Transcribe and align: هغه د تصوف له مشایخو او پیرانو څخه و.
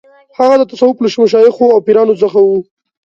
هغه 0.37 0.55
د 0.59 0.63
تصوف 0.71 0.95
له 1.03 1.07
مشایخو 1.23 1.65
او 1.73 1.79
پیرانو 1.85 2.15
څخه 2.21 2.39
و. 2.41 2.49